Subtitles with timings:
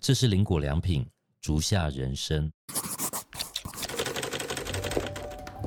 [0.00, 1.06] 这是林果良品
[1.42, 2.50] 竹下人参。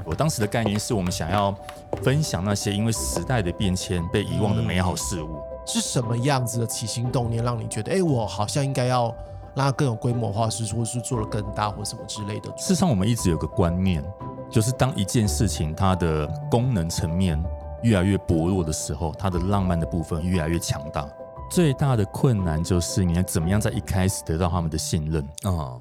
[0.03, 1.55] 我当时的概念是我们想要
[2.01, 5.39] 分享那些因为时代的变迁被遗忘的美好事物。
[5.67, 9.15] 是什么样子的起心动念让你觉得，哎，我好像应该要
[9.55, 12.49] 让它更有规模化，是或是做的更大，或什么之类的？
[12.57, 14.03] 事实上，我们一直有个观念，
[14.49, 17.41] 就是当一件事情它的功能层面
[17.83, 21.07] 越来越薄弱的时候，它的浪漫的部分越来越强大。
[21.53, 25.79] 最大的困难就是你要怎么样在一开始得到他们的信任哦。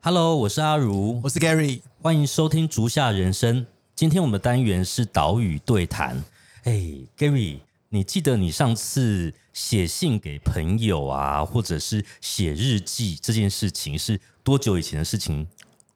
[0.00, 3.66] Hello，我是阿如，我是 Gary，欢迎收听竹下人生。
[3.94, 6.24] 今天我们的单元是岛屿对谈。
[6.64, 6.72] 哎
[7.18, 7.58] ，Gary，
[7.90, 15.46] 你记得你上次写信给朋友啊，或者是写日记这件事情是多久以前的事情？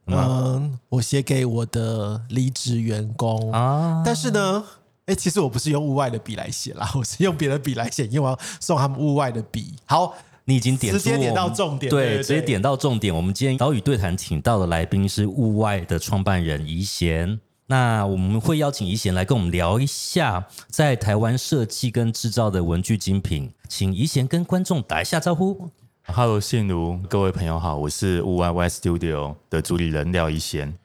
[0.09, 4.63] 嗯，我写给我的离职员工啊，但是呢。
[5.07, 9.75] 哎，其实我不是用物外的笔来写啦， 我是用别的笔来写，因为我要送他们物外的笔。
[9.85, 10.15] 好，
[10.47, 13.15] 你已经点直接点到重点，对，直接点到重点。
[13.15, 25.69] 我们今天岛屿对谈请到的来宾是物外的创办人宜贤，那我们会邀请宜贤来跟我们聊一下在台湾设计跟制造的文具精品，请宜贤跟观众打一下招呼。
[26.07, 30.79] Hello，信如，各位朋友好，我是物外 Y Studio 的主理人廖怡贤。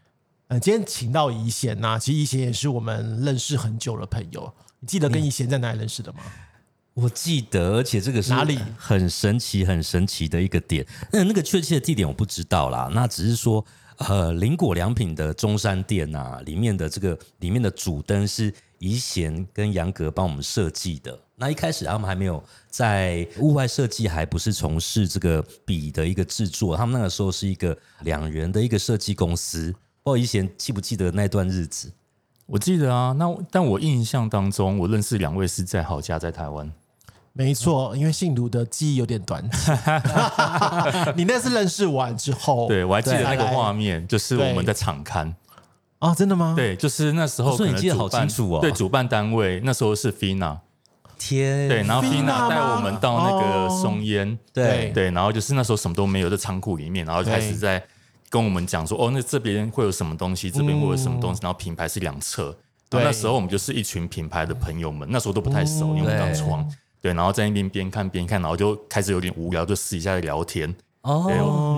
[0.50, 4.52] 嗯，今天请到怡贤呐，其实怡贤也是我们认识很久的朋友。
[4.80, 6.20] 你记得跟怡贤在哪里认识的吗？
[6.96, 10.84] 我记得，而且这个是哪里很神奇、很神奇的一个点。
[11.12, 12.90] 那那个确切的地点我不知道啦。
[12.96, 13.64] 那只是说，
[13.98, 21.16] 呃，林果良品的中山店呐，里面的这个里面的主灯是怡贤跟杨格帮我们设计的。
[21.36, 26.76] 那一开始他们还没有在户外设计，还不是从事这个笔的一个制作。
[26.76, 29.72] 他们那个时候是一个两人的一个设计公司。
[30.04, 31.92] 不以前记不记得那段日子？
[32.48, 36.72] 我记得啊，那但我印象当中，我认识两位是在好家在台湾。
[37.34, 39.48] 没错，因为信徒的记忆有点短。
[41.16, 45.36] 你那次认识完之后，对我还记得那个画面，就是我们在场刊
[46.00, 46.56] 啊，真的吗？
[46.58, 48.60] 对，就是那时候，所以你记得好清楚哦。
[48.60, 50.58] 对，主办单位那时候是 Fina，
[51.20, 57.86] 天，对，然后 Fina 带我们到那个松烟，对对，然后就是那时候什么都没有，在仓库里面，然后开始在。
[58.30, 62.56] 跟我们讲说，哦，那这边会有什么东西，这边会有什么东西，然后品牌是两侧。
[62.90, 66.68] 对，那时候我们就是一群品牌的朋友们，那时候都不太熟，因为刚创。
[67.02, 70.76] 对，然后在那边边看边看，然后就开始有点无聊，就私底下聊天。
[71.02, 71.26] 哦，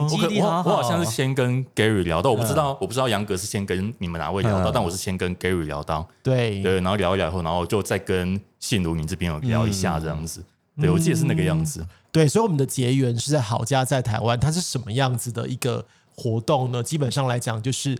[0.10, 6.08] 我我我好像是先跟 Gary 聊到，我不知道我不知道杨格是先跟你们哪位聊到，但我是先跟 Gary 聊到。
[6.24, 10.44] 对对，然后聊一聊以后，然后就再跟信如你这边有聊一下这样子。
[10.80, 11.86] 对，我记得是那个样子。
[12.12, 15.86] 对，所以我们的结缘是在好家在台湾，它是什么样子的一个？
[16.22, 17.98] 活动呢，基本上来讲，就是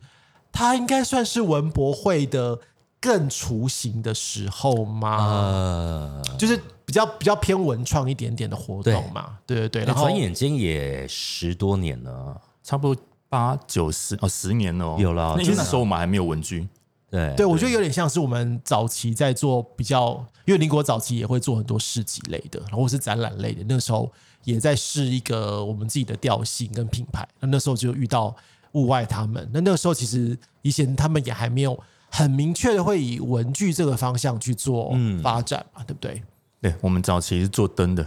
[0.52, 2.60] 它应该算是文博会的
[3.00, 6.22] 更雏形的时候吗？
[6.38, 6.56] 就是
[6.86, 9.38] 比较比较偏文创一点点的活动嘛。
[9.48, 15.36] 对对对，然后转眼间也十多年了，差不多八九十哦，十年了，有了。
[15.38, 16.68] 那那时候我们还没有文具。
[17.10, 24.12] 对对，我觉得有点像是我们早期在做比较，因为林国早期也会做很多市集类的，然后是展览类的，那时候。
[24.44, 28.36] 也在试一个我们自己的调性跟品牌，那那时候就遇到
[28.74, 31.78] 物外他们，那那个时候其实以前他们也还没有
[32.10, 36.22] 很明确的会以文具这个方向去做发展嘛，对不对？
[36.62, 38.06] 对，我们早期是做灯的。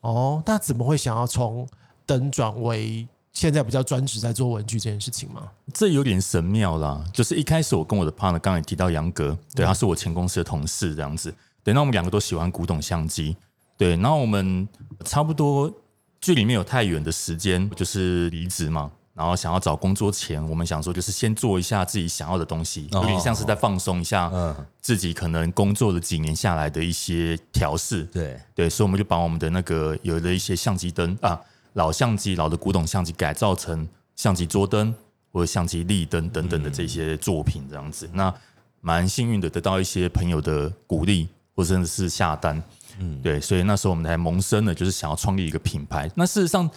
[0.00, 1.66] 哦，那怎么会想要从
[2.06, 5.48] 灯转为现在比较专职在做文具这件事情吗？
[5.74, 11.34] 这有点神妙啦，就是一开始我跟我的 partner 刚才提到杨格，对，他是我前公司的同事这样子，
[11.64, 13.36] 对，那我们两个都喜欢古董相机。
[13.78, 14.68] 对，然后我们
[15.04, 15.72] 差不多
[16.20, 18.90] 距离没有太远的时间，就是离职嘛。
[19.14, 24.30] 然后想要找工作前，我们想说就是先做一下自己想要的东西，有点像是在放松一下
[24.80, 28.04] 自己可能工作了几年下来的一些调试。
[28.04, 31.40] 对对，所以我们就把我们的那个有的一些相机灯啊，
[31.72, 34.94] 老相机、老的古董相机改造成相机桌灯
[35.32, 38.08] 或者相机立灯等等的这些作品，这样子。
[38.12, 38.32] 那
[38.80, 42.62] 蛮幸运的，得到一些朋友的鼓励，或者是下单。
[42.98, 46.10] 嗯，对，所以那时候我们才萌生了，就是想要创立一个品牌。
[46.14, 46.68] 那事实上，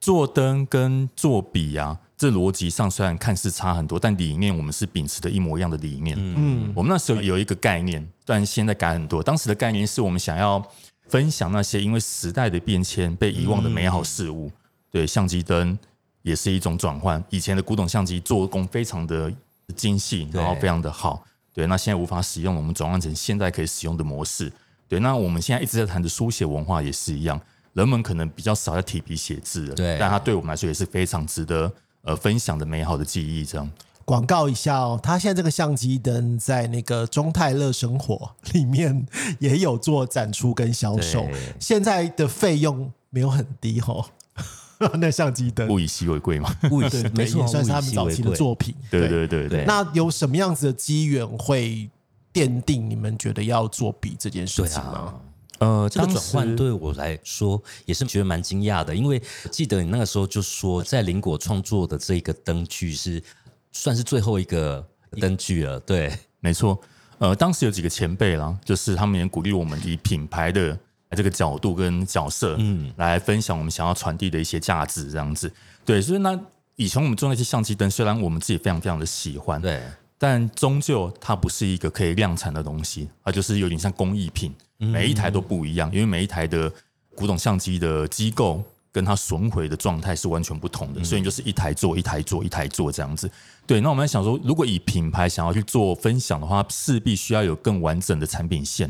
[0.00, 6.16] 做灯跟做笔啊，这逻辑上虽然看似差很多，但理念我们是秉持的一模一样的理念。
[6.18, 9.22] 嗯，我们那时候有一个概念，但现在改很多。
[9.22, 10.64] 当时的概念是我们想要
[11.08, 14.50] 分享那些因为时代的变迁被遗忘的美好事物。
[14.90, 15.78] 对，相机灯
[16.22, 17.22] 也是一种转换。
[17.30, 19.32] 以前的古董相机做工非常的
[19.74, 21.24] 精细，然后非常的好。
[21.54, 24.52] 对，那现在无法使用，我们转换成现在可以使用的模式。
[24.92, 27.40] 对，那我们现在一直在谈的书写文化也是一样，
[27.72, 31.72] 人们可能比较少在提笔写字了，对，但它对我们来说也是非常值得
[32.02, 33.42] 呃分享的美好的记忆。
[33.42, 33.70] 这样
[34.04, 39.06] 广告一下哦，他现在这个相机灯在那个中泰乐生活里面
[39.38, 41.26] 也有做展出跟销售，
[41.58, 44.04] 现在的费用没有很低哦。
[44.98, 46.54] 那相机灯，物以稀为贵嘛。
[46.70, 48.74] 物以对对，没错，也算是他们早期的作品。
[48.90, 51.88] 对对对对，那有什么样子的机缘会
[52.32, 55.14] 奠定你们觉得要做笔这件事情吗啊？。
[55.58, 63.22] 呃，这个转换对我来说也是觉得蛮惊讶的，因为记得你那个时候就说，在林果创作的这个灯具是
[63.70, 64.84] 算是最后一个
[65.20, 66.80] 灯具了，对，没错，
[67.18, 70.76] 呃，当时有几个前辈啦，就是他们也鼓励我们以品牌的
[71.10, 75.52] 这个角度跟角色，嗯，来分享我们想要传递的一些价值，这样子。
[75.84, 76.36] 对，所以那
[76.74, 79.80] 以前我们做那些相机灯，虽然我们自己非常非常的喜欢，对，
[80.22, 86.72] 但终究它不是一个可以量产的东西，它就是有点像工艺品，每一台都不一样，因为每一台的
[87.16, 93.28] 古董相机的机构跟它损毁的状态是完全不同的，所以你就是一台做一台做一台做这样子。
[93.66, 98.88] 对，那我们在想说，如果以品牌想要去做分享的话，势必需要有更完整的产品线，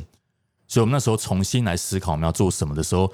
[0.69, 3.11] 所以我们那时候重新来思考我们要做什么的时候，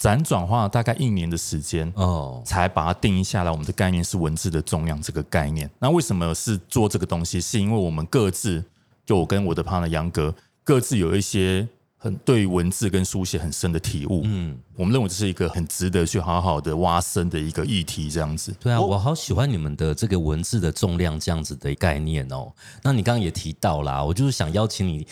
[0.00, 3.50] 辗转花了大概一年的时间，哦，才把它定义下来。
[3.50, 5.68] 我们的概念是文字的重量这个概念。
[5.80, 7.40] 那为什么是做这个东西？
[7.40, 8.64] 是因为我们各自，
[9.04, 11.66] 就我跟我的 partner 杨哥，各自有一些
[11.96, 14.22] 很对于文字跟书写很深的体悟。
[14.24, 18.54] 嗯，我们认为这是一个很值得去好好的挖深的一个议题，这样子。
[18.60, 22.52] 对啊，我好喜欢你们的这个文字的重量这样子的概念哦。
[22.84, 25.04] 那你刚刚也提到啦，我就是想邀请你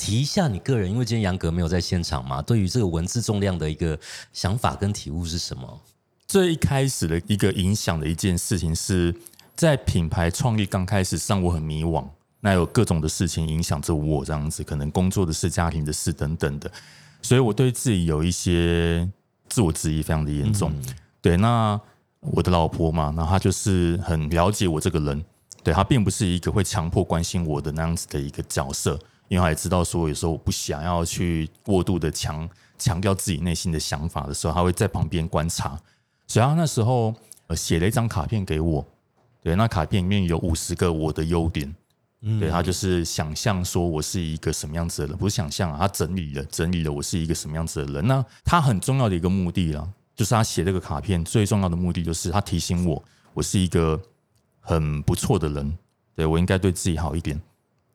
[0.00, 3.96] 提一下你个人，因为今天杨格没有在现场嘛，对于这个文字重量的一个
[4.32, 5.78] 想法跟体悟是什么？
[6.26, 9.14] 最一开始的一个影响的一件事情是
[9.54, 12.02] 在品牌创立刚开始，让我很迷惘。
[12.40, 16.72] 那有各种的事情影响着我，这样子，可能工作的事、家庭的事等等的，
[17.20, 19.06] 所以我对自己有一些
[19.50, 20.72] 自我质疑，非常的严重。
[21.20, 21.78] 对，那
[22.20, 25.22] 我的老婆嘛，那她就是很了解我这个人，
[25.62, 28.98] 对她并不是一个会强迫关心我的那样子的一个角色，
[29.30, 35.80] 因为他也知道说，有时候我不想要去过度的强强调自己内心的想法的时候，他会在旁边观察。
[36.26, 37.14] 所以他那时候
[37.46, 38.84] 呃写了一张卡片给我，
[39.40, 41.72] 对，那卡片里面有五十个我的优点。
[42.22, 48.06] 嗯对他就是想象说我是一个什么样子的人，不是想象啊，他整理了整理了我是一个什么样子的人。
[48.06, 53.98] 那他很重要的一个目的啦，就是他写这个卡片最重要的目的就是他提醒我，我是一个
[54.60, 55.78] 很不错的人，
[56.14, 57.40] 对我应该对自己好一点，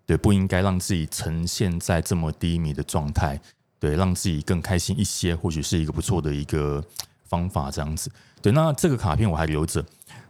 [0.05, 3.39] 对不应该让自己呈现在这么低迷的状态，
[3.79, 6.83] 对让自己更开心一些，或许是一个不错的一个
[7.23, 8.11] 方法，这样子。
[8.41, 9.85] 对，那这个卡片我还留着，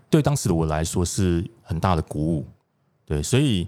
[0.10, 2.48] 对当时的我来说是很大的鼓舞，
[3.06, 3.68] 对，所以。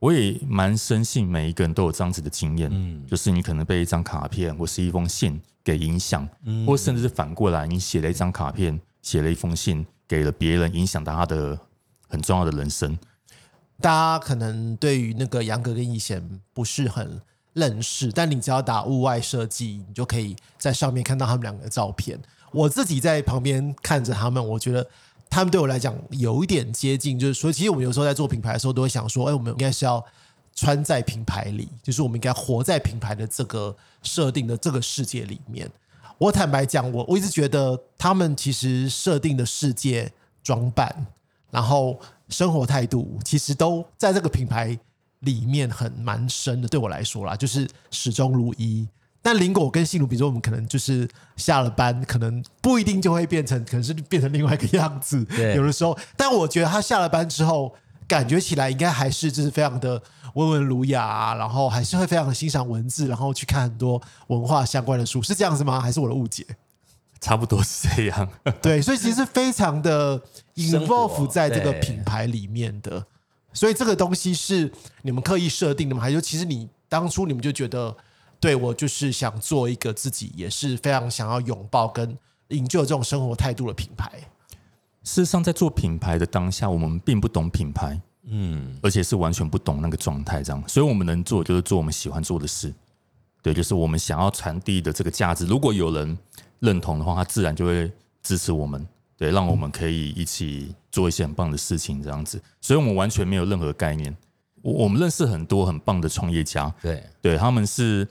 [0.00, 11.58] 我也蛮深信每一个人都有这样子的经验，嗯，就是你可能被一张卡片或是一封信给影响，嗯，或甚至是反过来，你写了一张卡片，写了一封信给了别人，影响到他的
[12.06, 12.98] 很重要的人生。
[13.80, 17.20] 大家可能对于那个杨格跟易贤不是很
[17.52, 22.18] 认识，但你只要打户外设计，你就可以在上面看到他们两个的照片。
[22.52, 24.86] 我自己在旁边看着他们，我觉得。
[25.30, 30.04] 他们对我来讲有一点接近，就是说，其实我们有时候在做品牌的时候，都会想说，哎，我们应该是要
[30.54, 35.68] 穿在品牌里，就是我们应该活在品牌的这个设定的这个世界里面。
[36.18, 41.04] 我坦白讲，我我一直觉得他们其实设定的世界装扮，
[41.50, 41.98] 然后
[42.28, 44.78] 生活态度，其实都在这个品牌
[45.20, 46.68] 里面很蛮深的。
[46.68, 48.88] 对我来说啦，就是始终如一。
[49.22, 55.24] 但林果跟信如，比如说我们可能就是下了班，可能不一定就会变成，可能是变成另外一个样子。
[55.24, 57.74] 对，有的时候，但我觉得他下了班之后，
[58.06, 60.02] 感觉起来应该还是就是非常的
[60.34, 65.80] 温文儒雅，然后还是会非常的欣赏文字，然后去看很多文化相关的书，是这样子吗？
[65.80, 66.46] 还是我的误解？
[67.24, 68.28] 差不多是这样。
[68.60, 70.20] 对，所以其实非常的
[70.56, 73.06] involve 在这个品牌里面的，
[73.52, 74.70] 所以这个东西是
[75.02, 76.02] 你们刻意设定的吗？
[76.02, 77.96] 还是其实你当初你们就觉得？
[78.40, 82.14] 对我就是想做一个自己也是非常想要拥抱跟
[82.48, 84.12] 营救这种生活态度的品牌。
[85.02, 92.70] 事实上，在做品牌的当下，我们并不懂品牌，嗯，而且是完全不懂那个状态，这样，所以我们能做就是做我们喜欢做的事。
[93.40, 95.46] 对，就是我们想要传递的这个价值。
[95.46, 96.18] 如果有人
[96.64, 97.92] 认同的话，他自然就会
[98.22, 102.42] 支持我们，对，让我们可以一起做一些很棒的事情，这样子。
[102.60, 104.16] 所以我们完全没有任何概念。
[104.62, 108.08] 我我们认识很多很棒的创业家，对，对，他们是。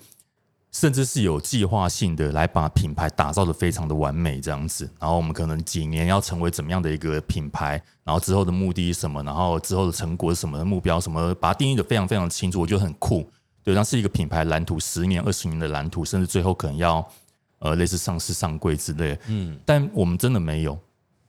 [0.75, 13.29] 甚至是有计划性的来把品牌打造的非常的完美这样子，然后我们可能几年要成为怎么样的一个品牌，然后之后的目的是什么，然后之后的成果是什么目标什么，把它定义的非常非常清楚，我觉得很酷。
[13.63, 17.07] 对，那是一个品牌蓝图，十年、二十年的蓝图，甚至最后可能要
[17.63, 19.17] 呃类似上市上柜之类。
[19.27, 20.77] 嗯，但我们真的没有。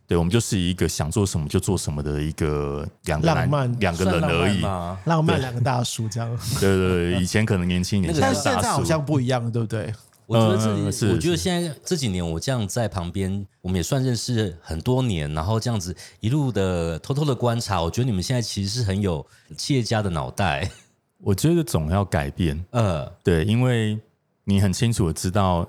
[0.07, 4.61] 对，我们就是一个想做什么就做什么的一个两个浪漫两个人而已，
[5.07, 6.29] 浪漫两个大叔这样。
[6.61, 9.91] 对对对，以前可能年轻年，但现在好像不一样，对不对？
[10.26, 19.26] 我觉得这是我觉得现在这几年我这样在旁边，我们也算认识很多年，然后这样子一路的偷偷的观察，我觉得你们现在其实是很有
[19.57, 20.71] 企业家的脑袋，
[21.19, 23.99] 我觉得总要改变，呃，对，因为
[24.45, 25.67] 你很清楚的知道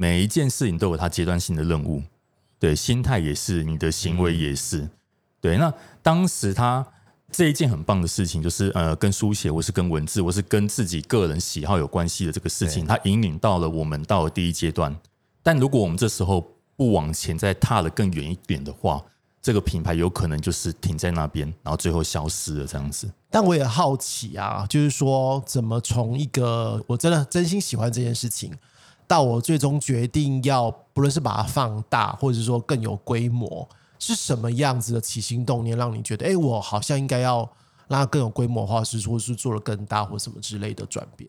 [0.00, 2.02] 每一件事情都有它阶段性的任务，
[2.58, 4.88] 对，心态也是，你的行为也是，
[5.42, 5.58] 对。
[5.58, 5.70] 那
[6.02, 6.86] 当时他
[7.30, 14.96] 这一件很棒的事情，就是呃，跟书写，我是跟文字，我是跟自己个人喜好有关系的这个事情，对它引领到了我们到了第一阶段。
[15.42, 19.04] 但如果我们这时候不往前再踏得更远一点的话，
[19.42, 23.06] 这个品牌有可能就是停在那边，然后最后消失了这样子。
[23.28, 28.54] 但我也好奇啊，就是说怎么从一个我真的真心喜欢这件事情，
[29.10, 37.38] 到我最终决定要不论是把它放大，或者是说更有规模，是什么样子的起心动念让你觉得，哎，我好像应该要
[37.88, 41.28] 让它更有规模化，是说是做了更大或什么之类的转变？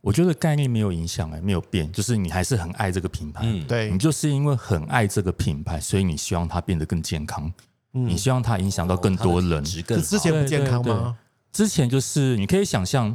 [0.00, 7.52] 我觉得概念没有影响哎、没有变，就是你还是很爱这个品牌，嗯对你，就是因为很爱这个品牌，所以你希望它变得更健康，
[7.92, 9.62] 嗯你希望它影响到更多人。
[9.62, 11.18] 之前不健康对对吗？
[11.52, 13.14] 之前就是你可以想象，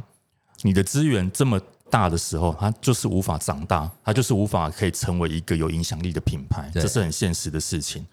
[0.62, 8.06] 你的资源这么大的时候，它就是无法长大，它就是无法可以成为一个有影响力的品牌，这是很现实的事情。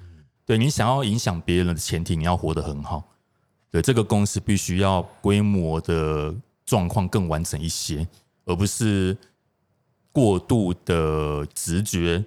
[0.46, 3.04] 对你想要影响别人的前提，你要活得很好。
[3.72, 6.34] 对这个公司必须要规模的
[6.66, 8.08] 状况更完整一些，
[8.46, 9.18] 而不是
[10.12, 12.24] 过度的直觉，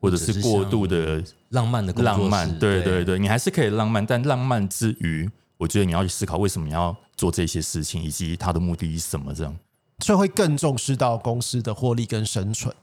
[0.00, 2.48] 或者是过度的浪漫的浪漫。
[2.58, 9.34] 对对对对，你还是可以浪漫，但浪漫之余，我觉得你要去思考为什么你要做这些事情，以及它的目的是什么。
[9.34, 9.56] 这样
[10.02, 12.74] 所以会更重视到公司的获利跟生存，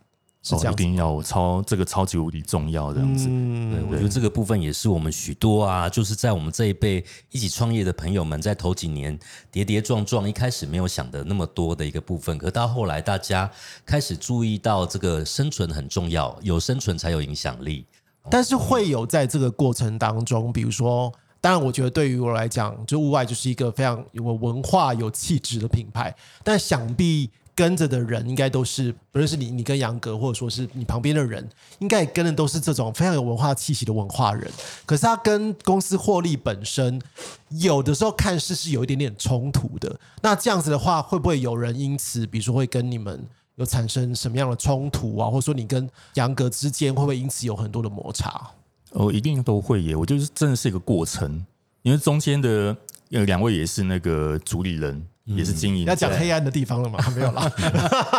[0.41, 0.81] 是这哦，样子。
[0.81, 3.25] 一定要超这个超级无敌重要这样子。
[3.25, 9.17] 对，嗯，我觉得这个部分也是我们许多啊，就是在我们这一辈一起创业的朋友们，在头几年
[9.51, 13.51] 跌跌撞撞，一开始没有想的那么多的一个部分，可到后来大家
[13.85, 17.85] 开始注意到这个生存很重要，有生存才有影响力。
[18.29, 21.11] 但是会有在这个过程当中，比如说，
[21.41, 26.13] 当然，我觉得对于我来讲，就物外就是一个非常有文化、有气质的品牌。
[26.43, 31.47] 但想必跟着的人，应该都是不论是你、你跟杨格，或者说是你旁边的人，
[31.79, 34.51] 应该也跟的都是这种非常有文化气息的文化人。
[34.85, 37.01] 可是他跟公司获利本身，
[37.49, 39.99] 有的时候看似是有一点点冲突的。
[40.21, 43.27] 那这样子的话，会不会有人因此，比如说会跟你们？
[43.55, 48.49] 有产生什么样的冲突啊，或者说你跟杨格之间会不会因此有很多的摩擦？
[48.91, 49.95] 哦，一定都会耶。
[49.95, 51.45] 我就是真的是一个过程，
[51.83, 52.75] 因为中间的
[53.11, 55.91] 呃两位也是那个主理人，也是经营者。
[55.91, 56.99] 要讲黑暗的地方了吗？
[57.15, 57.51] 没有啦。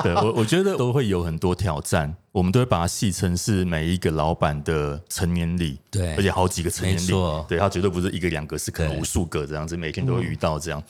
[0.02, 7.12] 对我，我觉得都会有很多挑战，我们都会把它戏称是每一个老板的成年礼，对而且好几个成年礼，
[7.48, 10.82] 对，它绝对不是一个两个，是可能无数个这样子，每天都会遇到这样。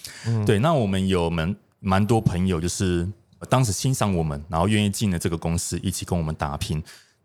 [0.46, 3.08] 对，那我们有蛮蛮多朋友，就是
[3.48, 6.82] 当时欣赏我们，然后愿意进了这个公司，一起跟我们打拼。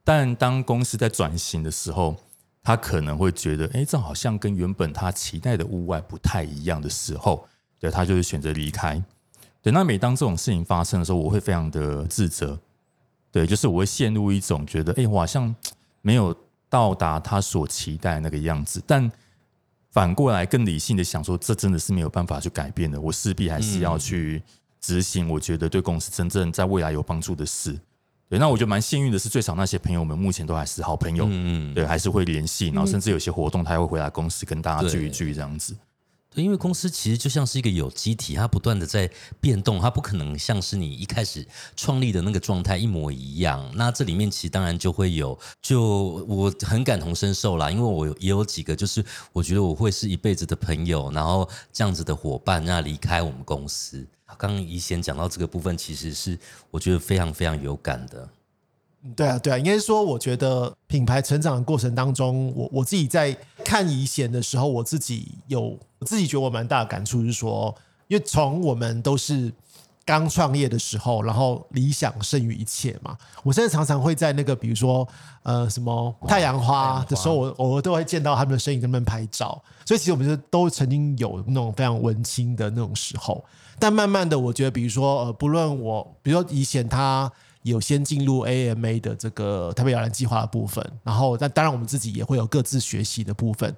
[0.08, 2.16] 但当公司在转型的时候，
[2.66, 7.48] 他可能会觉得，哎，这好像跟原本他期待的屋外不太一样的时候，
[7.80, 9.02] 对他就是选择离开。
[9.62, 12.60] 对，那每当这种事情发生的时候，我会非常的自责。
[13.32, 15.54] 对，就是我会陷入一种觉得，哎，我好像
[16.02, 16.36] 没有
[16.68, 18.82] 到达他所期待的那个样子。
[18.88, 19.12] 但
[19.92, 24.42] 反过来更理性的想说，这真的是没有办法去改变的，我势必还是要去
[24.82, 25.30] 执行。
[25.30, 27.78] 我觉得对公司真正在未来有帮助的事。
[28.28, 35.76] 对，那我觉得蛮幸运的是，最少那些朋友们目前都还是好朋友，嗯，对，还是会联系，然后甚至有些活动他还会回来公司跟大家聚一聚这样子。
[36.32, 43.72] 对，因为公司其实就像是一个有机体，它不断的在变动，它不可能像是你一开始创立的那个状态一模一样。
[43.76, 54.06] 那这里面其实当然就会有，就我很感同身受啦，因为我也有几个，就是我觉得我会是一辈子的朋友，然后这样子的伙伴，那离开我们公司。
[54.34, 56.38] 刚刚怡贤讲到这个部分，其实是
[56.72, 58.28] 我觉得非常非常有感的。
[59.16, 67.74] 对啊，对啊，应该说，我觉得品牌成长的过程当中，我我自己在看怡贤的时候，我自己有我自己觉得我蛮大的感触，就是说，
[68.08, 69.54] 因为从我们都是
[70.06, 73.18] 刚创业的时候，然后理想胜于一切嘛。
[73.44, 75.08] 我现在常常会在那个比如说
[75.42, 79.60] 呃什么太阳花的时候，我偶尔都会见到他们的身影，跟他们拍照。
[79.84, 83.44] 所以其实我们就都曾经有那种非常文青的那种时候。
[83.78, 87.30] 但慢慢的，我觉得，比如说，呃，不论我，比如说以前他
[87.64, 93.76] 有先进入 AMA 的这个台北摇篮计划的部分，然后，但当然我们自己也会有各自学习的部分。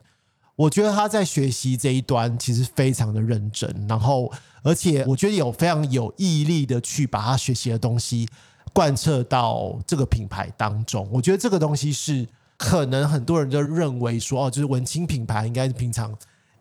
[0.57, 4.29] 我觉得他在学习这一端其实非常的认真，然后
[4.63, 8.27] 而且我觉得有非常有毅力的去把他学习的东西
[8.73, 11.07] 贯彻到这个品牌当中。
[11.11, 16.11] 我觉得这个东西是可能很多人就认为说，哦，就是文青品牌应该是平常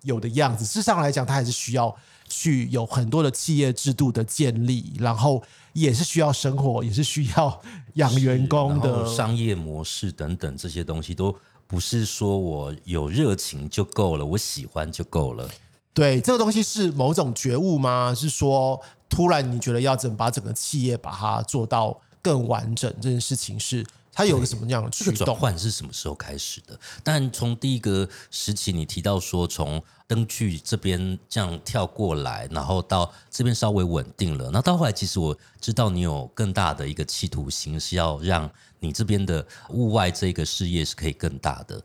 [0.03, 0.62] 有的样子。
[0.67, 1.97] 事实上来讲，它还是需要
[2.29, 7.62] 去有很多的企业制度的建立，然后也是需要生活，也是需要
[7.95, 9.07] 养员工的。
[9.07, 11.35] 商业模式等等这些东西，都
[11.67, 15.49] 不是说我有热情就够了，我喜欢就够了。
[15.93, 18.15] 对，这个东西是某种觉悟吗？
[18.15, 23.85] 是说突然你觉得要整把整个企业把它做到更完整，这件事情是
[24.17, 25.37] 它有个什么样的这个转？
[25.37, 26.81] 换是什么时候开始的？
[27.05, 41.79] 但从第一个时期，你提到说从灯具这边这样跳过来，然后到这边稍微稳定了，那到后来其实我知道你有更大的一个企图心，是要让你这边的物外这个事业是可以更大的。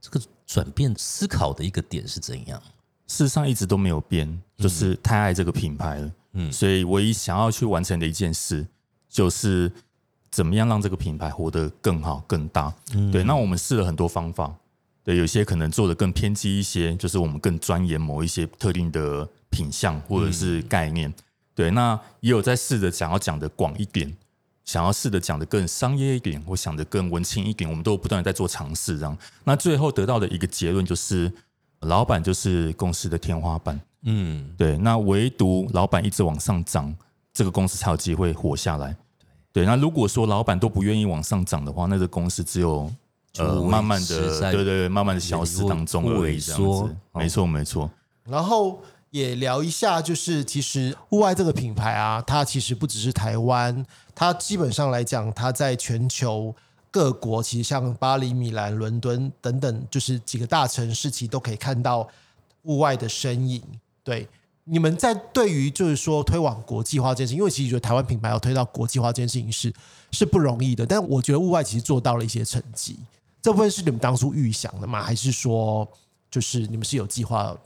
[0.00, 2.60] 这个转变思考的一个点是怎样？
[3.06, 6.12] 事实上一直都没有变，就是太爱这个品牌了。
[6.32, 8.66] 嗯，所以唯一想要去完成的一件事，
[9.08, 9.70] 就是
[10.30, 12.72] 怎么样让这个品牌活得更好、更大。
[13.12, 14.54] 对，那我们试了很多方法，
[15.02, 21.12] 对，有些可能做的更偏激一些，就是我们更钻研某一些特定的品相或者是概念。
[21.54, 24.16] 对，那也有在试着想要讲的广一点，
[24.64, 28.98] 想要试着讲的更商业一点，或想的更文青一点，我们都不断的在做尝试。
[28.98, 31.30] 这样，那最后得到的一个结论就是，
[31.80, 33.78] 老板就是公司的天花板。
[34.02, 36.94] 嗯，对，那唯独老板一直往上涨，
[37.34, 38.96] 这个公司才有机会活下来。
[39.52, 42.90] 对，那如果说老板都不愿意往上涨的话，那这个公司只有
[43.38, 46.96] 呃就慢慢的，对对对，慢慢的消失当中会而已，这样子。
[47.12, 47.90] 没错，没错。
[48.24, 48.80] 然后
[49.10, 56.54] 也聊一下，就是其实户外这个品牌啊，它其实不只是台湾，它基本上来讲，它在全球
[56.92, 62.08] 各国，其实像巴黎、米兰、伦敦等等，就是几个大城市，其实都可以看到
[62.62, 63.60] 户外的身影。
[64.04, 64.28] 对，
[64.64, 69.72] 你们在对于就是说推广国际化这件事情，因为其实觉得台湾品牌要推到国际化这件事情是
[70.12, 72.98] 是不容易的，但我觉得物外其实做到了一些成绩。
[73.42, 75.02] 这部分是你们当初预想的吗？
[75.02, 75.88] 还是说
[76.30, 77.56] 就是你们是有计划，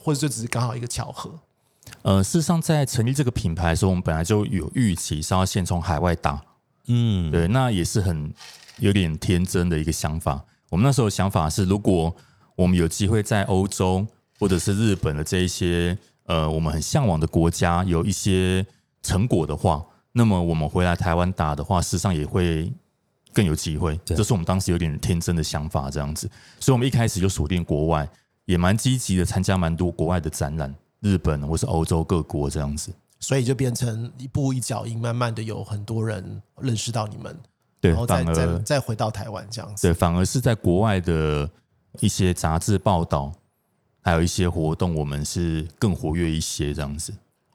[0.00, 1.30] 或者就只是刚好一个巧合？
[2.02, 6.42] 呃，事实上，在成立这个品牌的时候，我们本来就有预期是要先从海外打，
[6.86, 8.32] 嗯，对，那也是很
[8.78, 10.44] 有点天真的一个想法。
[10.70, 12.14] 我们那时候的想法是，如果
[12.54, 14.06] 我们有机会在欧洲
[14.38, 18.66] 或者是日本的这一些呃我们很向往的国家有一些
[19.02, 22.72] 成果的话，那么我们回来台湾打的话，事实上也会
[23.32, 23.96] 更有机会。
[24.04, 26.30] 对这是我们当时有点天真的想法，这样子。
[26.58, 28.08] 所以我们一开始就锁定国外，
[28.44, 32.92] 也蛮积极的参加蛮多国外的展览，日本或是欧洲各国这样子。
[33.18, 37.34] 所以就变成一步一脚印，慢慢的有很多人认识到你们，
[37.80, 39.86] 对然后，再再再回到台湾这样子。
[39.88, 41.48] 对，反而是在国外的
[42.00, 43.32] 一些杂志报道，
[44.06, 47.12] 还有一些活动，我们是更活跃一些这样子。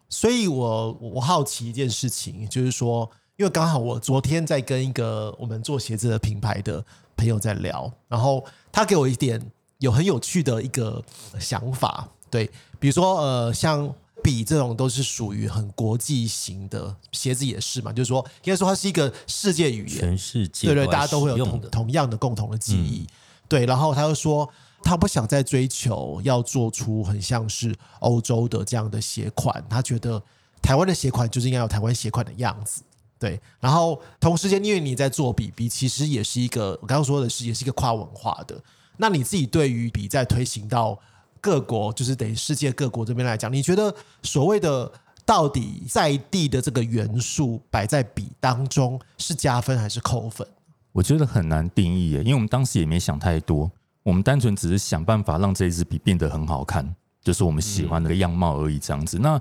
[0.10, 6.84] 所以我我好奇一件事情，就是说，因为刚好我昨天在跟一个我们做鞋子的品牌的
[7.16, 9.42] 朋友在聊，然后他给我一点
[9.78, 11.02] 有很有趣的一个
[11.40, 13.90] 想法，对，比如说呃，像
[14.22, 23.08] 笔这种都是属于很国际型的，鞋子也是嘛，就是说应该说它是一个世界语言，全世界对对，大家都会有同同样的共同的记忆。
[23.48, 24.50] 对，然后他又说，
[24.84, 30.22] 他不想再追求要做出很像是欧洲的这样的鞋款，他觉得
[30.62, 32.82] 台湾的鞋款就是应该有台湾鞋款的样子。
[33.20, 38.60] 对，然后同时间，因为你在做笔，笔其实也是一个我刚刚说的是，也是一个跨文化的。
[38.98, 41.00] 那你自己对于笔在推行到
[41.40, 44.92] 各国，就是等于世界各国这边来讲，你觉得所谓的
[45.24, 50.48] 到底在地的这个元素摆在笔当中是加分还是扣分？
[50.92, 53.72] 我觉得很难定义耶，因为我们当时也没想太多，
[54.04, 59.20] 我们单纯只是想办法让这一支笔变得很好看，就是我们喜欢的样貌而已，这样子。
[59.20, 59.40] 那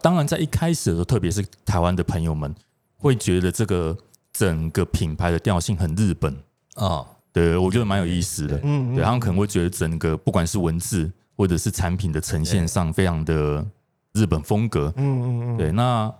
[0.00, 2.54] 当然，在一开始的时候，特别是台湾的朋友们
[2.96, 3.96] 会觉得这个
[4.32, 6.34] 整个品牌的调性很日本，
[6.76, 8.60] 哦，对我觉得蛮有意思的。
[8.62, 13.66] 嗯对他们可能会觉得整个不管是文字或者是产品的呈现上，非常的
[14.12, 14.92] 日本风格。
[14.96, 16.12] 嗯嗯嗯，对，那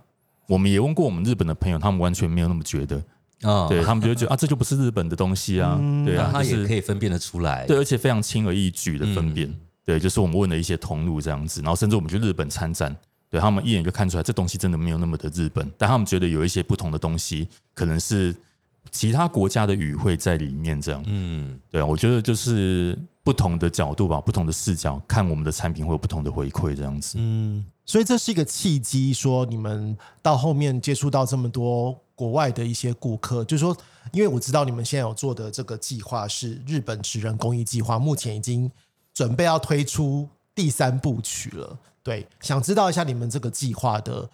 [0.47, 3.03] 我们也问过我们日本的朋友，他们完全没有那么觉得。
[3.43, 5.79] 哦，对 他们就会觉得啊，这就不是日本的东西啊。
[6.05, 9.53] 对啊，那他是也可以分辨得出来，对，而且非常轻而易举的分辨。
[9.85, 12.95] 对，就是我们问了一些通路这样子，然后甚至我们去日本参展，
[13.31, 18.35] 对他们一眼就看出来这东西真的没有那么的日本，但他们觉得有一些不同的东西，可能是
[18.91, 21.03] 其他国家的语汇在里面这样。
[21.07, 27.17] 嗯，对啊，我觉得就是不同的角度吧，不同的视角看我们的产品会有不同的回馈这样子。
[27.19, 33.77] 嗯，所以这是一个契机，说你们到后面接触到这么多国外的一些顾客，就是说，
[34.11, 38.69] 因为我知道你们现在有做的这个计划是日本职人公益计划，目前已经
[39.15, 41.79] 准备要推出第三部曲了。
[42.03, 44.29] 对，想知道一下你们这个计划的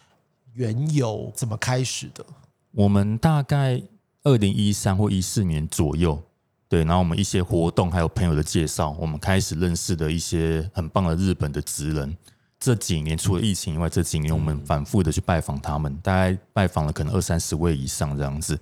[0.55, 2.25] 缘由怎么开始的？
[2.71, 3.83] 我们大概
[4.23, 6.23] 二零一三或一四年左右，
[6.71, 12.17] 对，然后我们一些活动还有朋友的介绍，我们开始认识的一些很棒的日本的职人。
[12.65, 18.59] 这几年除了疫情以外，这几年我们反复的去拜访他们，大概拜访了可能二三十位以上这样子。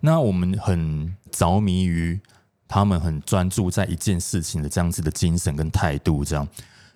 [0.00, 2.18] 那我们很着迷于
[2.66, 6.48] 他们很专注在一件事情的这样子的精神跟态度，这样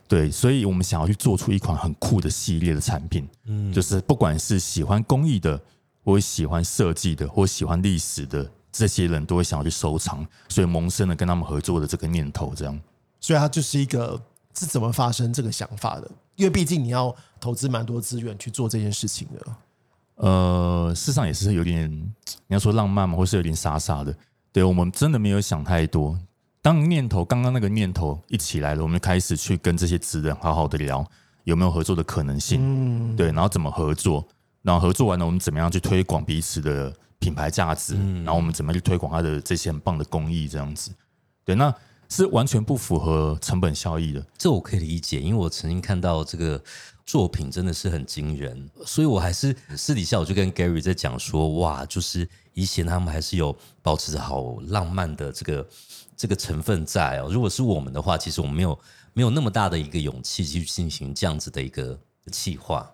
[0.09, 5.61] 对，所以我们想要去做出一款很酷的系列的产品，嗯，就是不管是喜欢工艺的，
[6.03, 12.81] 或喜欢设计的，或喜欢历史的这些人都会想要去收藏，所以萌生了跟他们合作的这个念头，这样。
[13.21, 14.19] 所以它就是一个
[14.59, 16.11] 是怎么发生这个想法的？
[16.39, 19.47] 因为毕竟你要投资蛮多资源去做这件事情的。
[20.15, 21.91] 呃，事实上也是有点，
[22.47, 24.17] 你要说浪漫嘛，或是有点傻傻的。
[24.53, 26.19] 对我们真的没有想太多。
[26.63, 31.05] 当念头刚刚那个念头一起来了，我们开始去跟这些职人好好的聊
[31.43, 32.61] 有没有合作的可能性。
[32.63, 34.25] 嗯，对，然后怎么合作，
[34.63, 40.93] 然后合作完了，我们怎么样去推广彼此的品牌价值，然后我们怎么去推广它的这些很棒的工艺，这样子。
[41.45, 41.75] 对，那
[42.09, 44.25] 是完全不符合成本效益的。
[44.37, 46.63] 这我可以理解，因为我曾经看到这个。
[47.09, 55.67] 作品真的是很惊人，所以我还是私底下我就跟 Gary 在讲说，哇，就是以前他们还是有保持着好浪漫的这个
[56.15, 57.31] 这个成分在哦。
[57.33, 58.79] 如果是我们的话，其实我们没有
[59.15, 61.99] 没有那么大的一个勇气去进行这样子的一个
[62.31, 62.87] 企划。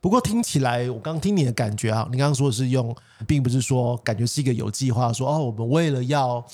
[0.00, 2.92] 不过听起来，我刚听你的感觉啊，你刚刚说的是用，
[3.28, 6.44] 并不是说感觉是一个有计划，说哦，我们为了要。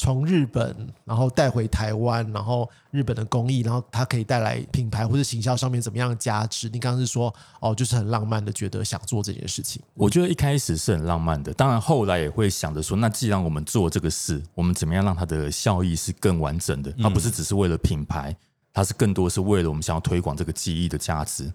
[0.00, 6.68] 从日本，然后带回台湾，然后日本的工艺，然后它可以带来品牌或者行销上面怎么样的价值？
[6.68, 9.82] 你刚刚是说，哦，就是很浪漫的，觉得想做这件事情。
[9.94, 16.94] 我觉得一开始是很浪漫的，当然后来也会想着说，那既然我们做这个事，我们怎么样让它的效益是更完整的？
[17.02, 18.34] 它不是只是为了品牌，
[18.72, 21.52] 它是更多是为了我们想要推广这个记忆的价值。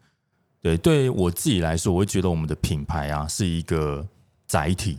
[0.62, 4.06] 对，对我自己来说，我会觉得我们的品牌啊是一个
[4.46, 4.98] 载体。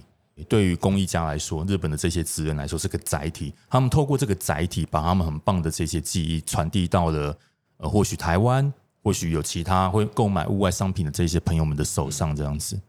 [0.48, 3.54] 对于工艺家来说，日本的这些职人来说是个载体。
[3.70, 7.38] 他们透过这个载体，把他们很棒的这些技艺传递到了
[7.76, 12.80] 呃，或许台湾，或许有其他会购买物外商品的这些朋友们的手上，这样子。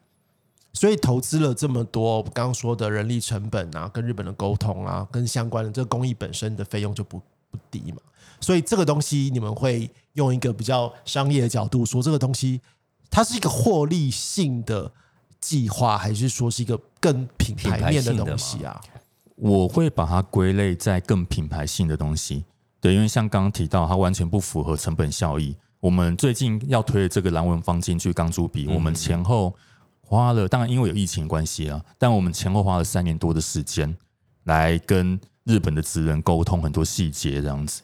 [0.73, 7.99] 所以投资了这么多，刚刚说的人力成本啊，跟日本的沟通啊，跟相关的这个工艺本身的费用就不不低嘛。
[8.41, 12.59] 所以这个东西，你们会用一个比较商业的角度说，这个东西
[13.11, 14.91] 它是一个获利性的。
[15.41, 16.75] 计划还是说是一个
[17.05, 18.81] 更品牌面的东西啊？
[19.35, 22.43] 我会把它归类在更品牌性的东西。
[22.81, 25.55] 对，因为像刚刚提到，它完全不符合成本效益。
[25.79, 29.53] 我们最近要推的这个蓝纹方进去钢珠笔，我们前后
[30.01, 33.95] 花了，当然因为有疫情关系啊，但我们前后花了三年多的时间
[34.45, 37.83] 来跟日本的职人沟通很多细节，这样子。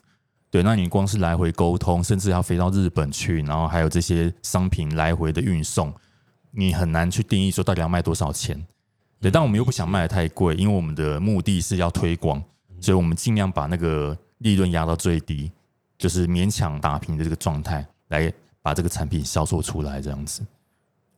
[0.49, 5.93] 对，那你光是来回沟通，甚至要飞到日本去，然后还有这些商品来回的运送。
[6.51, 8.65] 你很难去定义说到底要卖多少钱，
[9.21, 12.43] 对，但我们又不想卖的太贵，因为我们的目的是要推广，
[12.81, 15.51] 所以我们尽量把那个利润压到最低，
[15.97, 20.43] 就是勉强打平的这个状态，来把这个产品销售出来这样子。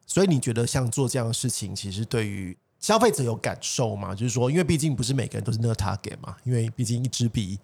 [0.06, 4.14] 所以你觉得像做这样的事情，其实对于消费者有感受吗？
[4.14, 7.58] 就是说，因为毕竟不是每个人都是那个 target 嘛，因为毕竟一支笔。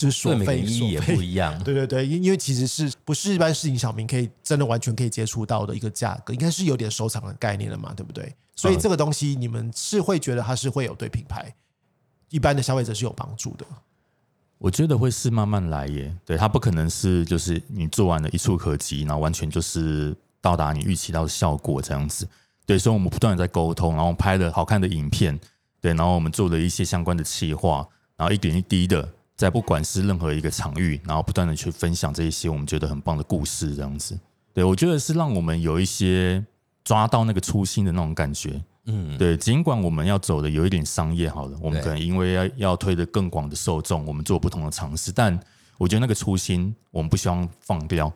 [0.00, 8.34] 就是所费意义也不一样，对对对，因因为其实是不是一般市井小民可以真的完全可以接触到的一个价格，应该是有点收藏的概念了嘛，对不对？
[8.56, 11.54] 所以这个东西你们是会觉得它是会有对品牌
[12.30, 13.66] 一般的消费者是有帮助的。
[14.56, 22.26] 我觉得会是慢慢来耶，对它不可能是就是你做完了一触可及，然后完全就是到达你预期到的效果这样子。
[22.64, 25.38] 对，所以我们不断的在沟通，然后拍了好看的影片，
[25.78, 27.86] 对，然后我们做了一些相关的企划，
[28.16, 29.06] 然后一点一滴的。
[29.40, 34.20] 在不管是任何一个场域，然后不断的去分享这一些我们觉得很棒的故事，这样子，
[34.52, 36.44] 对我觉得是让我们有一些
[36.84, 39.34] 抓到那个初心的那种感觉，嗯，对。
[39.38, 45.40] 尽管我们要走的有一点商业，好了，我们可能因为要要推的更广的受众，我们做不同的尝试，但
[45.78, 48.12] 我觉得那个初心我们不希望放掉，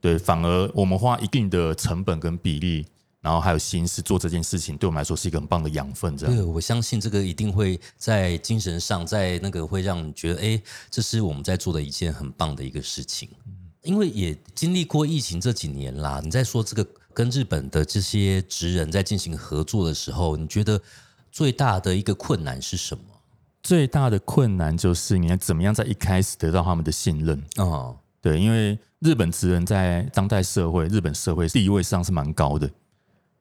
[0.00, 2.86] 对，反而我们花一定的成本跟比例。
[3.22, 6.14] 然后还有心思做这件事情，对我们来说是一个很棒的养分。
[6.16, 13.28] 这样，对我相信这个一定会在精神上，在那个会让你觉得，哎，这是我们在做的一件很棒的一个事情。
[13.82, 20.80] 因为也经历过疫情这几年啦，你在说这个跟日本的这些职人在进行合作的时候，你觉得
[21.30, 23.04] 最大的一个困难是什么？
[23.62, 27.94] 最大的困难就是你要怎么样在一开始得到他们的信任啊？
[28.20, 32.68] 对，因为日本职人在当代社会、日本社会地位上是蛮高的。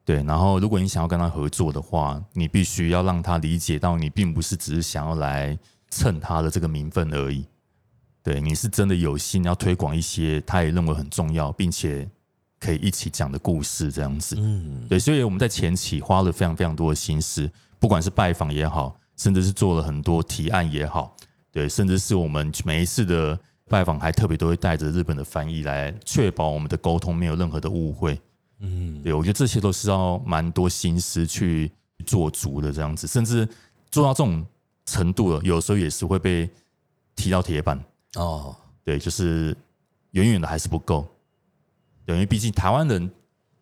[0.03, 5.57] 对，然后如果你想要跟他合作的话，你必须要让他理解到，你并不是只是想要来
[5.89, 7.45] 蹭他的这个名分而已。
[8.23, 12.09] 对，你是真的有心要推广一些他也认为很重要，并且
[12.59, 14.35] 可以一起讲的故事，这样子。
[14.39, 21.15] 嗯，对，所以我们在前期花了非常非常多的心思，不管是拜访也好，甚至是做了很多提案也好，
[21.51, 28.19] 对，甚至是我们每一次的拜访还特别都会带着日本的翻译来确保我们的沟通没有任何的误会。
[28.61, 31.71] 嗯，对我觉得这些都是要蛮多心思去
[32.05, 33.47] 做足的这样子，甚至
[33.89, 34.45] 做到这种
[34.85, 36.49] 程度了，有时候也是会被
[37.15, 37.83] 踢到铁板。
[38.15, 39.55] 哦，对，就是
[40.11, 41.07] 远远的还是不够。
[42.05, 43.09] 对，因为毕竟台湾人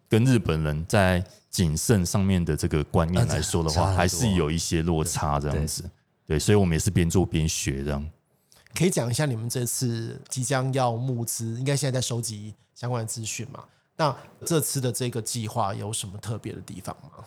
[0.08, 5.90] 跟日本人在谨慎上面的这个观念啊来说的话，还是有一些落差这样子。
[6.26, 8.10] 对，所以我们也是边做边学这样。
[8.74, 13.64] 可以讲一下你们这次即将要募资，应该现在在收集相关的资讯嘛？
[14.00, 17.26] 那这次的这个计划有什么特别的地方吗？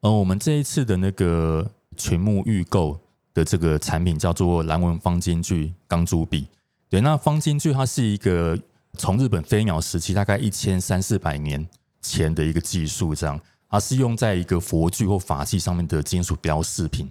[0.00, 2.98] 呃，我们这一次的那个群目预购
[3.34, 6.48] 的这个产品叫做蓝纹方尖锯钢珠笔。
[6.88, 8.58] 对，那方尖锯它是一个
[8.94, 11.68] 从日本飞鸟时期大概一千三四百年
[12.00, 17.06] 前的一个技术，这样它是用在一个佛具或法器上面的金属雕饰品。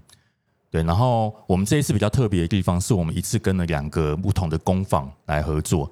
[0.72, 5.92] 对，然后我们这一次比较特别的地方是我们一次跟了两个不同的工坊来合作，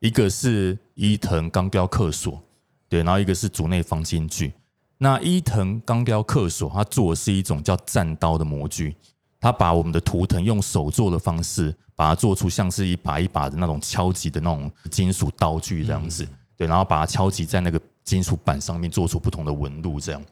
[0.00, 2.42] 一个是伊藤钢雕刻所，
[2.92, 4.52] 对，然后一个是竹内方尖锯。
[4.98, 8.94] 那伊藤钢雕刻所，它做的是一种叫战刀的模具，
[9.40, 20.22] 它把我们的图腾用手做的方式，把它做出像是一把一把的那种敲击的那种金属刀具这样子，对，然后把它敲击在那个金属板上面，做出不同的纹路这样。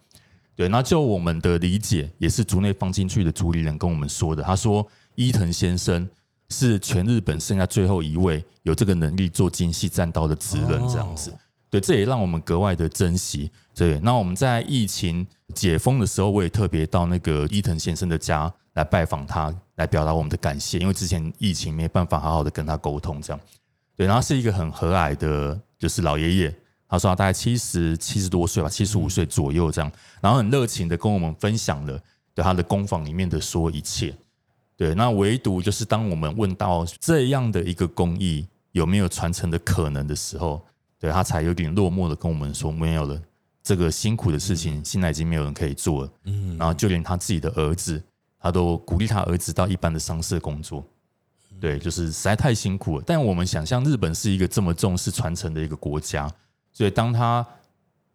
[0.54, 4.42] 对，那就我们的理解，也是竹内方进去的主理人跟我们说的。
[4.42, 6.06] 他说，伊藤先生
[6.50, 11.34] 是全日本剩下最后一位有这个能力做精细战刀的职人，这样子。
[11.70, 13.50] 对，这也让我们格外的珍惜。
[13.74, 23.40] 对，那我们在疫情解封的时候，我也特别到那个伊藤先生的家来拜访他，来表达我们的感谢，因为之前疫情没办法好好的跟他沟通，这样。
[23.96, 26.54] 对，然后是一个很和蔼的，就是老爷爷。
[26.88, 31.96] 他说他大概七十七十多岁吧，七十五岁左右这样，然后很热情的跟我们分享了
[32.34, 34.12] 对他的工坊里面的所有一切。
[34.76, 40.60] 对，那唯独就是当我们问到这样的一个工艺有没有传承的可能的时候，
[41.00, 43.20] 对他才有点落寞的跟我们说没有了，
[43.62, 46.12] 这个辛苦的事情现在已经没有人可以做了。
[46.24, 48.00] 嗯，然后就连他自己的儿子，
[48.38, 50.86] 他都鼓励他儿子到一般的商社工作。
[51.58, 53.04] 对，就是实在太辛苦了。
[53.06, 56.30] 但我们想象日本是一个这么重视传承的一个国家。
[56.72, 57.46] 所以，当他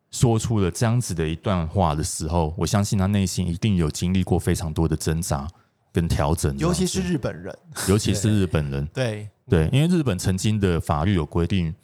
[0.09, 5.47] 说出了这样子的一段话的时候，我相信他内心一定有经历过非常多的挣扎
[5.91, 7.55] 跟调整，尤其是日本人，
[7.87, 11.75] 尤其是日本人，对对，因为日本曾经的法律有规定，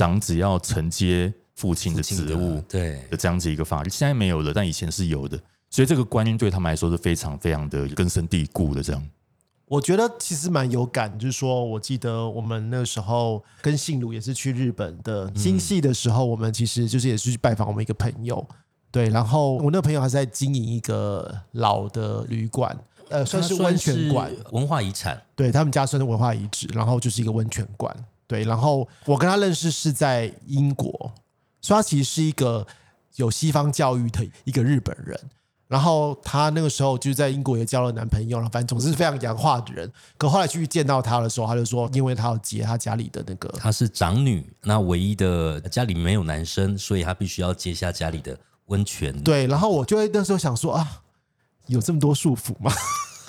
[0.00, 3.04] 长子要承接父亲的职务对。
[3.10, 9.10] 的这样子一个法律，现在没有了，但以前是有的，所以这个观念对他们来说是非常非常的根深蒂固的这样。
[9.66, 18.48] 我觉得其实蛮有感，就是说我记得我们那时候跟信鲁也是去日本的新系的时候，我们其实就是也是去拜访我们一个朋友，
[18.90, 22.74] 对，然后我那个朋友还是在经营一个老的旅馆，
[23.10, 27.94] 呃，算是温泉馆，文化遗产，对他们家算是文化遗址，然后就是一个温泉馆，
[28.30, 31.12] 对，然后我跟他认识是在英国，
[31.60, 32.64] 所以他其实是一个
[33.16, 35.18] 有西方教育的一个日本人。
[35.66, 39.92] 然后他那个时候就在英国也交了男朋友了，反正总是非常洋化的人。
[40.16, 49.20] 可后来去见到他的时候，他就说，因为他要接他家里的那个，他是长女，那唯一的家里没有男生，所以他必须要接下家里的温泉。
[49.24, 49.48] 对。
[49.48, 51.02] 然后我就会那时候想说啊，
[51.66, 52.72] 有这么多束缚吗？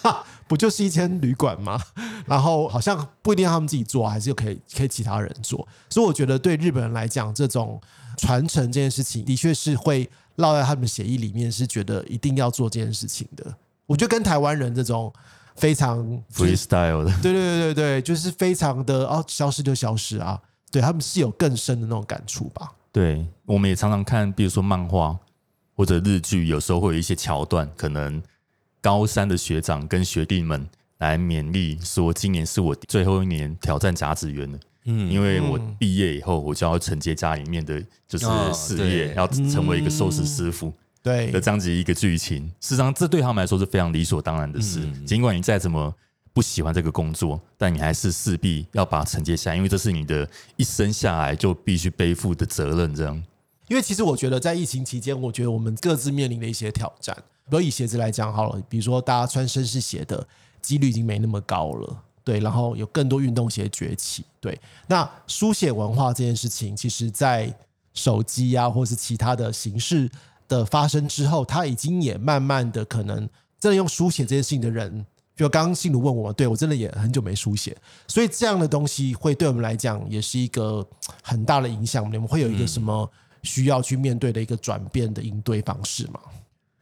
[0.51, 1.79] 不就是一间旅馆吗？
[2.27, 5.65] 然后好像不一定要他们自己做，还是可以可以其他人做。
[5.89, 7.79] 所以我觉得对日本人来讲，这种
[8.17, 10.09] 传承这件事情，的确是会。
[10.37, 13.53] 烙在他们协议里面是觉得一定要做这件事情的，
[13.85, 15.13] 我觉得跟台湾人这种
[15.55, 15.99] 非常
[16.33, 22.71] freestyle 的，对对对对对，就是非常的哦，消失就消失啊，对他们是有更深的那种感触吧。
[22.93, 25.15] 对，我们也常常看，比如说漫画
[25.75, 28.19] 或者日剧，有时候会有一些桥段，可能
[28.81, 30.67] 高三的学长跟学弟们
[30.97, 34.59] 来勉励说，今年是我最后一年挑战甲子园了。
[34.85, 42.47] 嗯，因为我毕业以后，我就要承接家里面的就是事业，要成为一个寿司师傅，对的这样子一个剧情。
[42.59, 44.81] 事实上，这对他们来说是非常理所当然的事。
[45.05, 45.93] 尽管你再怎么
[46.33, 52.95] 不喜欢这个工作，但你还是势必要把它承接下来，因为这是你的一生下来就必须背负的责任。
[52.95, 53.23] 这样，
[53.67, 57.15] 因为其实我觉得在疫情期间，我觉得我们各自面临的一些挑战，
[57.51, 60.25] 比如以鞋子来讲好了，比如说大家穿绅士鞋的
[60.61, 62.03] 几率已经没那么高了。
[62.23, 64.23] 对，然后有更多运动鞋崛起。
[64.39, 67.51] 对，那书写文化这件事情，其实在
[67.93, 70.09] 手机啊，或是其他的形式
[70.47, 73.27] 的发生之后，它已经也慢慢的可能
[73.59, 75.03] 真的用书写这件事情的人，
[75.35, 77.75] 就刚刚信如问我，对我真的也很久没书写，
[78.07, 80.87] 所以这样的东西会对我们来讲也是一个
[81.23, 82.05] 很大的影响。
[82.05, 83.09] 你们会有一个什么
[83.41, 86.19] 需要去面对的一个转变的应对方式吗？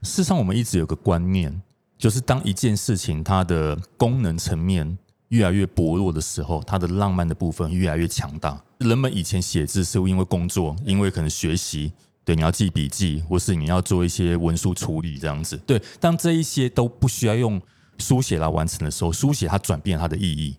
[0.02, 1.62] 事实上，我们一直有个观念。
[1.98, 8.64] 就是当一件事情它的功能层面越来越薄弱的时候，它的浪漫的部分越来越强大。
[8.78, 11.92] 人们以前写字是因为工作，因为可能学习，
[12.24, 15.58] 对，你要记笔记，或是你要做一些文书处理这样子。
[15.68, 17.62] 对，当这一些都不需要用
[17.98, 20.56] 书写来完成的时候，书写它转变它的意义。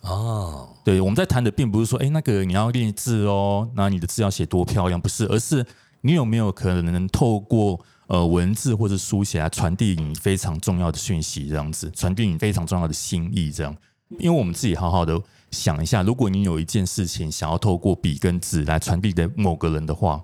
[0.00, 5.64] 哦，对，我们在谈的并不是说，哎，那个你要练字哦，那你的字要写多漂亮，不是，而是
[6.00, 13.76] 你有没有可能透过呃文字或者书写来传递你非常重要的讯息，这样子，传递你非常重要的心意，这样。
[14.18, 15.18] 因为我们自己好好的
[15.50, 20.22] 想一下，如果你有一件事情想要透过笔跟纸来传递给某个人的话，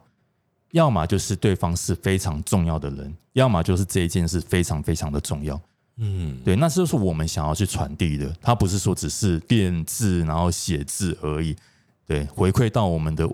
[0.72, 5.58] 要么就是对方是非常重要的人，要么就是这一件事非常非常的重要。
[5.96, 11.56] 嗯，对，那就是我们想要去传递的，它不是说只是练字然后写字而已。
[12.06, 13.28] 对，回馈到我们的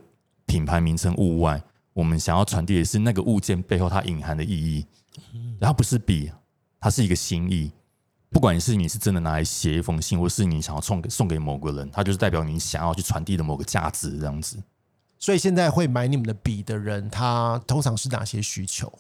[0.46, 1.60] 品牌名称物外，
[1.94, 4.84] 我们想要传递的是那个物件背后它隐含的意义。
[5.58, 6.30] 然后不是笔，
[6.78, 7.72] 它是一个心意。
[8.28, 14.62] 不管是你是真的拿来写一封信，或是你想要送给送给某个人，它就是代表你想要去传递的某个价值这样子。
[15.18, 18.92] 所以现在会买你们的笔的人，他通常是哪些需求？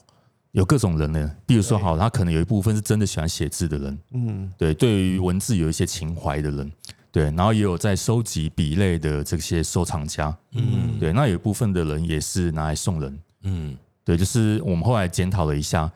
[0.52, 6.72] 有各种人呢，比如说好，他可能有一部分是真的喜欢写字的人，嗯，对，对于文字有一些情怀的人，
[7.14, 10.98] 对，然后也有在收集笔类的这些收藏家，嗯。
[10.98, 15.88] 对，那有一部分的人也是拿来送人，嗯，对，就是我们后来检讨了一下，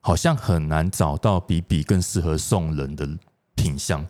[0.00, 3.08] 好像很难找到比笔更适合送人的
[3.54, 4.06] 品相，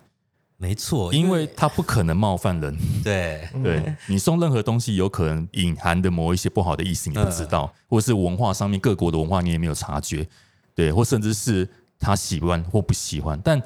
[0.57, 10.27] 没错，因为它不可能冒犯人，对， 对你送任何东西，有可能隐含的某一些不好的意思，你不知道，或是文化上面各国的文化你也没有察觉，
[10.75, 11.65] 对，或甚至是
[11.97, 13.61] 他喜欢或不喜欢，但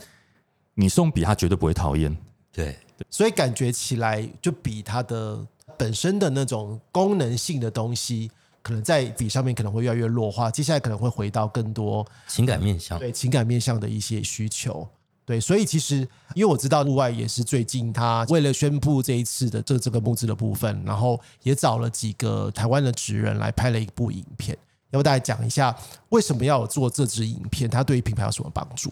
[0.75, 2.15] 你送笔他绝对不会讨厌。
[2.53, 2.77] 对，
[3.09, 5.39] 所以感觉起来就比它的
[5.77, 8.29] 本身的那种功能性的东西，
[8.61, 10.51] 可能在笔上面可能会越来越弱化。
[10.51, 14.87] 接下来可能会回到更多情感面向，对情感面向的一些需求。
[15.23, 15.97] 对，所以其实
[16.33, 24.57] 因为我知道户外也是最近他为了宣布这一次的这这个募资的部分，然后也找了几个台湾的职人来拍了一部影片，
[24.89, 25.73] 要不大家讲一下
[26.09, 28.91] 为什么要做这支影片，它对于品牌有什么帮助？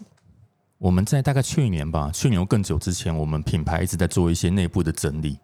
[0.80, 5.38] 我们在大概去年吧，去年或更久之前，我们品牌一直在做一些内部的整理，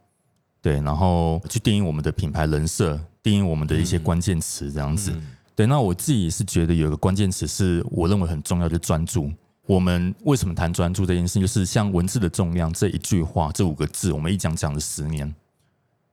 [0.63, 5.15] 对，然后去定义我们的品牌人设，定义我们的一些关键词，这样子。
[5.55, 9.31] 对，那我自己是觉得有一个关键词是我认为很重要，就是专注。
[9.67, 11.39] 我们为什么谈专注这件事？
[11.39, 15.35] 就是像文字的重量这一句话，这五个字，我们一讲讲了十年。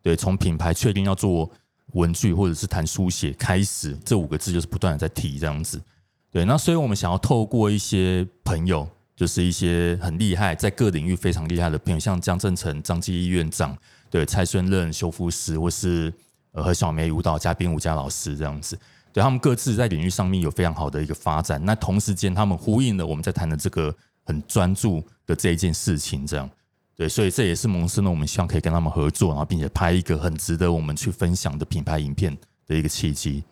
[0.01, 1.49] 对，从品牌确定要做
[1.93, 5.81] 文具或者是谈书写开始，这五个字就是不断的在提这样子。
[6.29, 13.78] 对，那所以我们想要透过一些朋友，就是一些很厉害，在各领域非常厉害的朋友，像江正成、张基义院长，
[14.10, 16.13] 对蔡顺任修复师，或是
[16.52, 18.78] 呃何小梅舞蹈家、编舞家老师这样子。
[19.12, 26.49] 对他们各自在领域上面有非常好的一个发展，那同时间他们呼应了我们在谈的这个很专注的这一件事情，这样
[26.95, 33.43] 对，所以这也是蒙生呢，我们希望可以跟他们合作，然后并且拍一个很值得我们去分享的品牌影片的一个契机。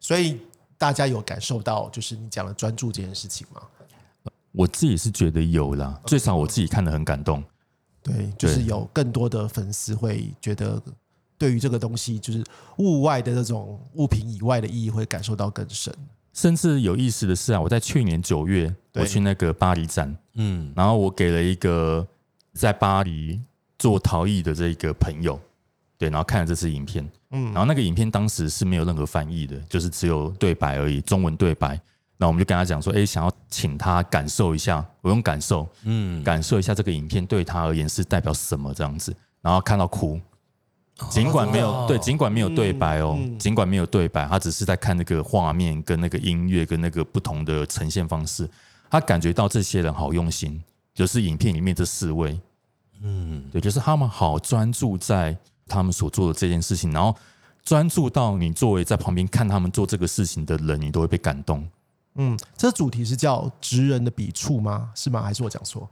[0.00, 0.40] 所以
[0.76, 3.62] 大家有感受到就是你讲的专注这件事情吗？
[4.52, 7.42] 我自己是觉得有啦，最少我自己看得很感动。
[8.02, 10.82] 对，就是有更多的粉丝会觉得，
[11.38, 12.44] 对于这个东西，就是
[12.78, 15.94] 物外的这种物品以外的意义，会感受到更深。
[16.32, 22.06] 甚至有意思的是啊，我在去年九月我去那个巴黎展，嗯然后我给了一个
[22.54, 23.40] 在巴黎
[23.78, 25.38] 做陶艺的这个朋友，
[25.96, 31.80] 对，然后看了这支影片，嗯然后那个影片当时是没有任何翻译的，就是只有对白而已，中文对白。
[32.22, 40.20] 那我们就跟他讲说，哎，想要请他感受一下，我用感受嗯，感受一下这个影片对他而言是代表什么这样子，然后看到哭，
[41.10, 48.48] 尽管没有、哦对，尽管没有对白哦，嗯嗯尽管没有对白，他只是在看那个画面跟那个音乐跟那个不同的呈现方式，
[48.88, 50.62] 他感觉到这些人好用心，
[50.94, 52.40] 就是影片里面这四位，
[53.02, 57.12] 嗯，对，就是他们好专注在他们所做的这件事情，然后
[57.64, 61.68] 专注到你作为在旁边看他们做这个事情的人，你都会被感动。
[62.16, 64.90] 嗯，这主题是叫“职人的笔触”吗？
[64.94, 65.22] 是吗？
[65.22, 65.88] 还是我讲错？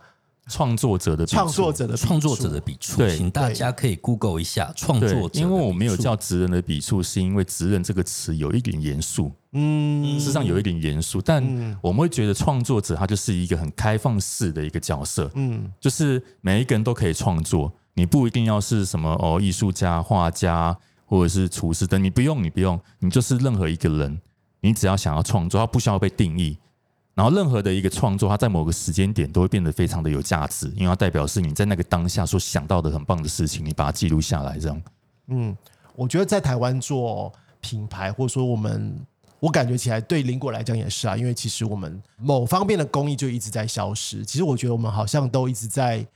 [0.49, 1.37] 创作者的笔触。
[1.37, 2.07] 创作者的笔触。
[2.07, 10.19] 创作者的笔触，对请大家可以 Google 一下创作者因为我没有叫职人的笔触，是因为职人这个词有一点严肃，嗯。
[10.19, 11.77] 事实上有一点严肃，但嗯。
[11.81, 15.71] 我们会觉得创作者他就是一个很开放式的一个角色，嗯。
[15.79, 20.77] 就是每一个人都可以创作，你不一定要是什么哦艺术家、画家
[21.07, 24.21] 或者是厨师等，你不用，你不用，你就是任何一个人，
[24.61, 26.57] 你只要想要创作，它不需要被定义。
[27.15, 34.83] 然后任何的一个创作，它在某个时间点都会变得非常的有价值，因为它代表是你在那个当下所想到的很棒的事情，你把它记录下来，这样。
[35.27, 35.55] 嗯，
[35.95, 38.99] 我觉得在台湾做品牌，或者说我们
[39.39, 44.25] 我感觉起来对邻国来讲也是啊，因为其实我们某方面的工艺就一直在消失。
[44.25, 46.07] 其实我觉得我们好像都一直在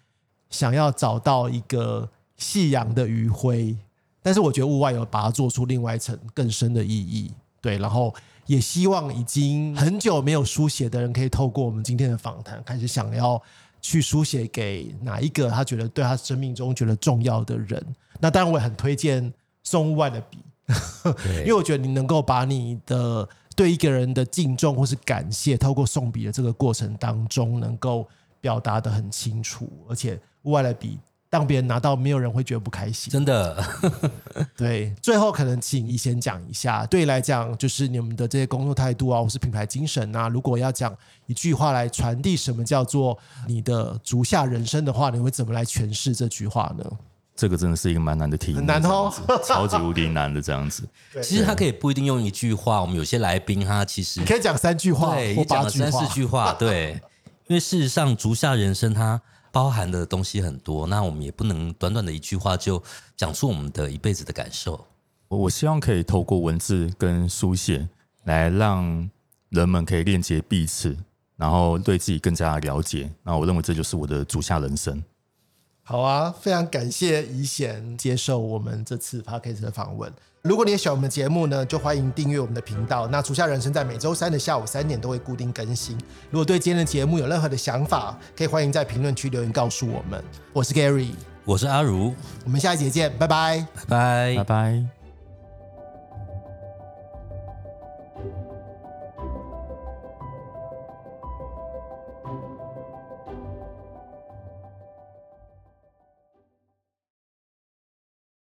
[0.48, 3.76] 想要找到一个夕阳的余晖，
[4.22, 7.32] 但是我觉得物外有把它做出另外一层更深的意义。
[7.60, 8.14] 对，然后
[8.46, 13.40] 也希望已经很久没有书写的人，可以透过我们今天的访谈，开始想要
[13.80, 17.84] 去书写给哪一个他觉得对他生命中觉得重要的人。
[18.20, 19.32] 那当然，我也很推荐
[19.62, 20.38] 送物外的笔，
[21.40, 28.06] 因为我觉得你能够把你的对一个人的敬重或是感谢，透过送笔的这个过程当中，能够
[28.40, 30.98] 表达的很清楚，而且物外的笔。
[31.34, 33.10] 让别人拿到，没有人会觉得不开心。
[33.10, 33.60] 真的，
[34.56, 34.94] 对。
[35.02, 40.28] 最后，可能请你先讲一下，对你来讲，就是你们的这些工作态度啊，或是品牌精神啊。
[40.28, 43.18] 如果要讲一句话来传递什么叫做
[43.48, 46.84] 你的足下人生的话，你会怎么来诠释这句话呢？
[47.34, 49.12] 这个真的是一个蛮难的题目，很难哦，
[49.44, 50.88] 超级无敌难的这样子。
[51.20, 57.00] 其实他可以不一定用一句话，我们有些来宾他其实可以讲三句话，对，讲了三四句话，对。
[57.46, 59.20] 因为事实上，足下人生它。
[59.54, 62.82] 包含的东西很多，那我们也不能短短的一句话就
[63.16, 64.84] 讲出我们的一辈子的感受。
[65.28, 67.88] 我希望可以透过文字跟书写
[68.24, 69.08] 来让
[69.50, 70.96] 人们可以链接彼此，
[71.36, 73.08] 然后对自己更加了解。
[73.22, 75.00] 那我认为这就是我的足下人生。
[75.86, 80.10] 好啊，非常感谢怡贤接受我们这次 p a c k a g e 的访问。
[80.40, 83.06] 如果你也喜欢我们的节目呢，就欢迎订阅我们的频道。
[83.08, 85.96] 那厨下人生在每周三的下午三点都会固定更新。
[86.30, 90.22] 如果对今天的节目有任何的想法，可以欢迎在评论区留言告诉我们。
[90.52, 91.10] 我是 Gary，
[91.44, 92.14] 我是阿如，
[92.44, 95.03] 我们下一节见，拜拜，拜拜，拜拜。